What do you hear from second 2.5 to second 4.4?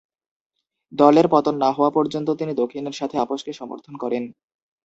দক্ষিণের সাথে আপোসকে সমর্থন করেন।